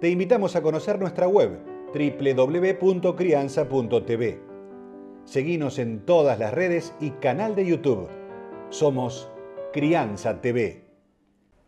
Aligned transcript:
te 0.00 0.08
invitamos 0.08 0.56
a 0.56 0.62
conocer 0.62 1.00
nuestra 1.00 1.26
web 1.26 1.58
www.crianza.tv. 1.92 4.40
Seguimos 5.24 5.78
en 5.78 6.06
todas 6.06 6.38
las 6.38 6.54
redes 6.54 6.94
y 7.00 7.10
canal 7.10 7.54
de 7.54 7.66
YouTube. 7.66 8.08
Somos 8.70 9.30
Crianza 9.72 10.40
TV. 10.40 10.87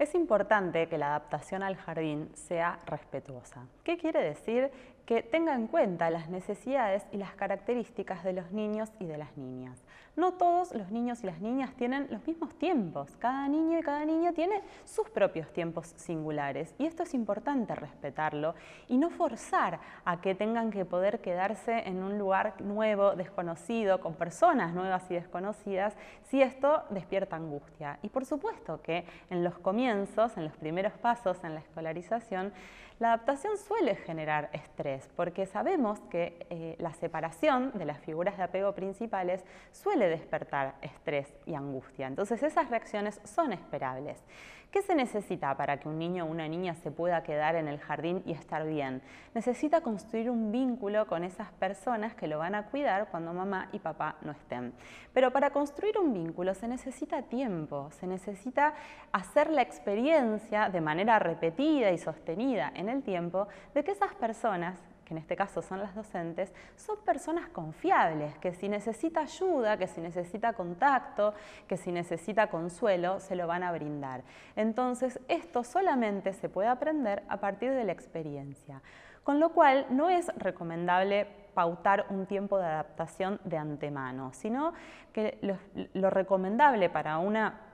Es 0.00 0.14
importante 0.14 0.88
que 0.88 0.96
la 0.96 1.08
adaptación 1.08 1.62
al 1.62 1.76
jardín 1.76 2.30
sea 2.32 2.78
respetuosa. 2.86 3.66
¿Qué 3.84 3.98
quiere 3.98 4.22
decir? 4.22 4.70
Que 5.04 5.22
tenga 5.22 5.54
en 5.54 5.66
cuenta 5.66 6.08
las 6.08 6.30
necesidades 6.30 7.04
y 7.12 7.18
las 7.18 7.34
características 7.34 8.24
de 8.24 8.32
los 8.32 8.50
niños 8.50 8.90
y 8.98 9.04
de 9.04 9.18
las 9.18 9.36
niñas. 9.36 9.84
No 10.16 10.32
todos 10.32 10.74
los 10.74 10.90
niños 10.90 11.22
y 11.22 11.26
las 11.26 11.40
niñas 11.40 11.74
tienen 11.74 12.08
los 12.10 12.26
mismos 12.26 12.54
tiempos. 12.58 13.16
Cada 13.18 13.46
niño 13.48 13.78
y 13.78 13.82
cada 13.82 14.04
niña 14.04 14.32
tiene 14.32 14.62
sus 14.84 15.08
propios 15.10 15.52
tiempos 15.52 15.92
singulares 15.96 16.74
y 16.78 16.86
esto 16.86 17.02
es 17.04 17.14
importante 17.14 17.74
respetarlo 17.74 18.54
y 18.88 18.96
no 18.96 19.10
forzar 19.10 19.80
a 20.04 20.20
que 20.20 20.34
tengan 20.34 20.70
que 20.70 20.84
poder 20.84 21.20
quedarse 21.20 21.88
en 21.88 22.02
un 22.02 22.18
lugar 22.18 22.60
nuevo, 22.60 23.16
desconocido, 23.16 24.00
con 24.00 24.14
personas 24.14 24.74
nuevas 24.74 25.10
y 25.10 25.14
desconocidas, 25.14 25.96
si 26.24 26.42
esto 26.42 26.84
despierta 26.90 27.36
angustia. 27.36 27.98
Y 28.02 28.08
por 28.08 28.24
supuesto 28.24 28.82
que 28.82 29.04
en 29.30 29.44
los 29.44 29.58
comienzos, 29.58 29.89
en 30.36 30.44
los 30.44 30.56
primeros 30.56 30.92
pasos 30.94 31.42
en 31.44 31.54
la 31.54 31.60
escolarización, 31.60 32.52
la 33.00 33.14
adaptación 33.14 33.56
suele 33.56 33.96
generar 33.96 34.50
estrés 34.52 35.08
porque 35.16 35.46
sabemos 35.46 35.98
que 36.10 36.46
eh, 36.50 36.76
la 36.78 36.92
separación 36.92 37.72
de 37.74 37.86
las 37.86 37.98
figuras 37.98 38.36
de 38.36 38.42
apego 38.42 38.74
principales 38.74 39.42
suele 39.72 40.06
despertar 40.08 40.74
estrés 40.82 41.32
y 41.46 41.54
angustia. 41.54 42.06
Entonces 42.06 42.42
esas 42.42 42.68
reacciones 42.68 43.18
son 43.24 43.54
esperables. 43.54 44.22
¿Qué 44.70 44.82
se 44.82 44.94
necesita 44.94 45.56
para 45.56 45.80
que 45.80 45.88
un 45.88 45.98
niño 45.98 46.24
o 46.24 46.28
una 46.28 46.46
niña 46.46 46.76
se 46.76 46.92
pueda 46.92 47.24
quedar 47.24 47.56
en 47.56 47.66
el 47.66 47.80
jardín 47.80 48.22
y 48.24 48.30
estar 48.30 48.64
bien? 48.64 49.02
Necesita 49.34 49.80
construir 49.80 50.30
un 50.30 50.52
vínculo 50.52 51.08
con 51.08 51.24
esas 51.24 51.50
personas 51.54 52.14
que 52.14 52.28
lo 52.28 52.38
van 52.38 52.54
a 52.54 52.66
cuidar 52.66 53.08
cuando 53.10 53.32
mamá 53.32 53.68
y 53.72 53.80
papá 53.80 54.14
no 54.22 54.30
estén. 54.30 54.72
Pero 55.12 55.32
para 55.32 55.50
construir 55.50 55.98
un 55.98 56.14
vínculo 56.14 56.54
se 56.54 56.68
necesita 56.68 57.22
tiempo, 57.22 57.90
se 57.90 58.06
necesita 58.06 58.74
hacer 59.10 59.50
la 59.50 59.62
experiencia 59.62 60.68
de 60.68 60.80
manera 60.80 61.18
repetida 61.18 61.90
y 61.90 61.98
sostenida 61.98 62.70
en 62.76 62.89
el 62.90 63.02
tiempo 63.02 63.48
de 63.74 63.84
que 63.84 63.92
esas 63.92 64.14
personas 64.14 64.78
que 65.10 65.14
en 65.14 65.18
este 65.18 65.34
caso 65.34 65.60
son 65.60 65.80
las 65.80 65.92
docentes, 65.92 66.54
son 66.76 66.96
personas 67.04 67.48
confiables, 67.48 68.38
que 68.38 68.54
si 68.54 68.68
necesita 68.68 69.22
ayuda, 69.22 69.76
que 69.76 69.88
si 69.88 70.00
necesita 70.00 70.52
contacto, 70.52 71.34
que 71.66 71.76
si 71.76 71.90
necesita 71.90 72.46
consuelo, 72.46 73.18
se 73.18 73.34
lo 73.34 73.48
van 73.48 73.64
a 73.64 73.72
brindar. 73.72 74.22
Entonces, 74.54 75.18
esto 75.26 75.64
solamente 75.64 76.32
se 76.32 76.48
puede 76.48 76.68
aprender 76.68 77.24
a 77.28 77.38
partir 77.38 77.72
de 77.72 77.82
la 77.82 77.90
experiencia, 77.90 78.82
con 79.24 79.40
lo 79.40 79.48
cual 79.48 79.84
no 79.90 80.10
es 80.10 80.28
recomendable 80.36 81.26
pautar 81.54 82.06
un 82.10 82.26
tiempo 82.26 82.58
de 82.58 82.66
adaptación 82.66 83.40
de 83.42 83.58
antemano, 83.58 84.32
sino 84.32 84.74
que 85.12 85.38
lo, 85.42 85.58
lo 85.92 86.10
recomendable 86.10 86.88
para 86.88 87.18
una 87.18 87.69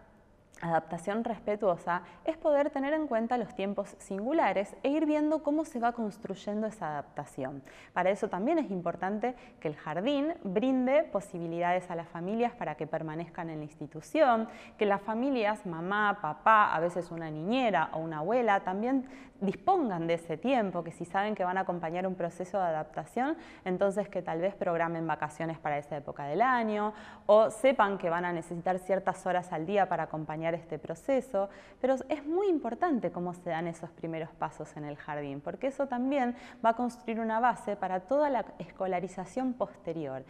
adaptación 0.61 1.22
respetuosa 1.22 2.03
es 2.25 2.37
poder 2.39 2.71
tener 2.71 2.94
en 2.94 3.06
cuenta 3.06 3.37
los 3.37 3.55
tiempos 3.55 3.94
singulares 3.99 4.75
e 4.83 4.89
ir 4.89 5.05
viendo 5.05 5.43
cómo 5.43 5.65
se 5.65 5.78
va 5.78 5.93
construyendo 5.93 6.67
esa 6.67 6.89
adaptación. 6.89 7.62
Para 7.93 8.11
eso 8.11 8.28
también 8.28 8.59
es 8.59 8.71
importante 8.71 9.34
que 9.61 9.69
el 9.69 9.77
jardín 9.77 10.34
brinde 10.43 11.05
posibilidades 11.05 11.91
a 11.91 11.94
las 11.94 12.09
familias 12.09 12.55
para 12.55 12.75
que 12.75 12.87
permanezcan 12.87 13.50
en 13.50 13.59
la 13.59 13.65
institución, 13.65 14.49
que 14.78 14.87
las 14.87 15.03
familias, 15.03 15.67
mamá, 15.67 16.19
papá, 16.22 16.75
a 16.75 16.81
veces 16.81 17.11
una 17.11 17.31
niñera 17.31 17.91
o 17.93 17.99
una 17.99 18.19
abuela, 18.19 18.61
también 18.61 19.06
dispongan 19.41 20.06
de 20.06 20.15
ese 20.15 20.37
tiempo, 20.37 20.83
que 20.83 20.93
si 20.93 21.05
saben 21.05 21.34
que 21.34 21.44
van 21.44 21.59
a 21.59 21.62
acompañar 21.62 22.06
un 22.06 22.15
proceso 22.15 22.59
de 22.59 22.65
adaptación, 22.65 23.37
entonces 23.65 24.09
que 24.09 24.23
tal 24.23 24.41
vez 24.41 24.55
programen 24.55 25.06
vacaciones 25.06 25.59
para 25.59 25.78
esa 25.78 25.97
época 25.97 26.25
del 26.25 26.41
año 26.41 26.94
o 27.27 27.50
sepan 27.50 27.99
que 27.99 28.09
van 28.09 28.25
a 28.25 28.33
necesitar 28.33 28.78
ciertas 28.78 29.27
horas 29.27 29.53
al 29.53 29.67
día 29.67 29.88
para 29.88 30.05
acompañar 30.05 30.46
este 30.55 30.79
proceso, 30.79 31.49
pero 31.81 31.95
es 32.09 32.27
muy 32.27 32.49
importante 32.49 33.11
cómo 33.11 33.34
se 33.34 33.51
dan 33.51 33.67
esos 33.67 33.91
primeros 33.91 34.31
pasos 34.31 34.77
en 34.77 34.84
el 34.84 34.97
jardín, 34.97 35.41
porque 35.41 35.69
eso 35.69 35.87
también 35.87 36.37
va 36.65 36.71
a 36.71 36.77
construir 36.77 37.21
una 37.21 37.41
base 37.41 37.77
para 37.77 38.01
toda 38.01 38.31
la 38.31 38.45
escolarización 38.59 39.55
posterior 39.55 40.25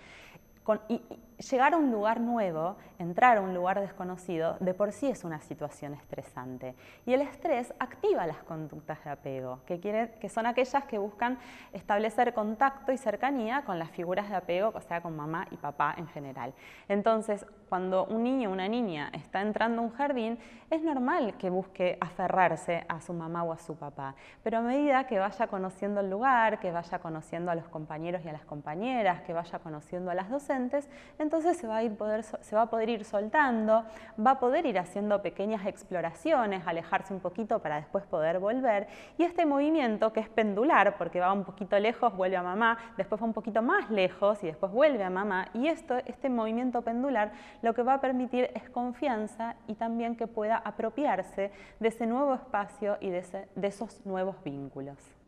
llegar 1.39 1.75
a 1.75 1.77
un 1.77 1.91
lugar 1.91 2.21
nuevo, 2.21 2.77
entrar 2.99 3.39
a 3.39 3.41
un 3.41 3.55
lugar 3.55 3.81
desconocido, 3.81 4.57
de 4.61 4.75
por 4.75 4.93
sí 4.93 5.09
es 5.09 5.25
una 5.25 5.41
situación 5.41 5.95
estresante. 5.95 6.75
Y 7.05 7.13
el 7.13 7.21
estrés 7.21 7.75
activa 7.79 8.27
las 8.27 8.43
conductas 8.45 9.03
de 9.05 9.11
apego, 9.11 9.61
que, 9.67 9.81
que 9.81 10.29
son 10.29 10.47
aquellas 10.47 10.85
que 10.85 10.99
buscan 10.99 11.39
establecer 11.73 12.33
contacto 12.35 12.93
y 12.93 12.99
cercanía 12.99 13.63
con 13.65 13.79
las 13.79 13.91
figuras 13.91 14.29
de 14.31 14.37
apego, 14.37 14.73
o 14.75 14.81
sea, 14.81 15.01
con 15.01 15.17
mamá 15.17 15.47
y 15.51 15.57
papá 15.57 15.95
en 15.99 16.07
general. 16.09 16.55
Entonces, 16.89 17.45
cuando 17.69 18.05
un 18.07 18.23
niño 18.23 18.51
o 18.51 18.53
una 18.53 18.69
niña 18.69 19.11
está 19.13 19.43
entrando 19.43 19.83
a 19.83 19.85
un 19.85 19.91
jardín, 19.91 20.39
es 20.71 20.83
normal 20.83 21.37
que 21.37 21.51
busque 21.51 21.99
aferrarse 22.01 22.85
a 22.89 23.01
su 23.01 23.13
mamá 23.13 23.43
o 23.43 23.53
a 23.53 23.59
su 23.59 23.77
papá, 23.77 24.15
pero 24.43 24.59
a 24.59 24.61
medida 24.63 25.07
que 25.07 25.19
vaya 25.19 25.47
conociendo 25.49 26.01
el 26.01 26.11
lugar, 26.11 26.61
que 26.61 26.73
vaya 26.73 26.99
conociendo 26.99 27.51
a 27.51 27.55
los 27.55 27.69
compañeros 27.69 28.23
y 28.25 28.29
a 28.29 28.33
las 28.33 28.45
compañeras, 28.45 29.23
que 29.23 29.33
vaya 29.33 29.59
conociendo 29.59 30.11
a 30.11 30.15
las 30.15 30.31
docentes, 30.31 30.89
entonces 31.27 31.57
se 31.57 31.67
va, 31.67 31.79
a 31.79 31.83
ir 31.83 31.97
poder, 31.97 32.23
se 32.23 32.55
va 32.55 32.63
a 32.63 32.71
poder 32.71 32.89
ir 32.89 33.05
soltando, 33.05 33.85
va 34.25 34.31
a 34.31 34.39
poder 34.39 34.65
ir 34.65 34.79
haciendo 34.79 35.21
pequeñas 35.23 35.67
exploraciones, 35.67 36.65
alejarse 36.67 37.13
un 37.13 37.19
poquito 37.19 37.59
para 37.59 37.77
después 37.77 38.05
poder 38.07 38.39
volver. 38.39 38.87
Y 39.19 39.25
este 39.25 39.45
movimiento, 39.45 40.13
que 40.13 40.21
es 40.21 40.29
pendular, 40.29 40.97
porque 40.97 41.19
va 41.19 41.33
un 41.33 41.43
poquito 41.43 41.77
lejos, 41.81 42.17
vuelve 42.17 42.37
a 42.37 42.45
mamá, 42.45 42.79
después 42.97 43.21
va 43.21 43.27
un 43.27 43.33
poquito 43.33 43.61
más 43.61 43.91
lejos 43.91 44.45
y 44.45 44.47
después 44.47 44.71
vuelve 44.71 45.03
a 45.03 45.11
mamá, 45.11 45.49
y 45.53 45.67
esto, 45.67 45.97
este 46.07 46.29
movimiento 46.29 46.83
pendular 46.83 47.33
lo 47.61 47.75
que 47.75 47.83
va 47.83 47.95
a 47.95 48.01
permitir 48.01 48.49
es 48.55 48.71
confianza 48.71 49.57
y 49.67 49.75
también 49.75 50.17
que 50.17 50.29
pueda 50.29 50.59
apropiarse 50.59 51.51
de 51.81 51.89
ese 51.89 52.07
nuevo 52.07 52.35
espacio 52.35 52.99
y 53.01 53.11
de 53.11 53.25
esos 53.63 54.07
nuevos 54.07 54.37
vínculos. 54.45 55.26